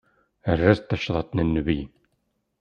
[0.51, 1.79] Err-as-d tacḍaṭ n Nnbi.